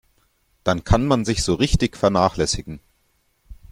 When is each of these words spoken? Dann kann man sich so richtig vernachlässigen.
Dann 0.63 0.83
kann 0.83 1.05
man 1.05 1.25
sich 1.25 1.43
so 1.43 1.53
richtig 1.53 1.95
vernachlässigen. 1.95 2.79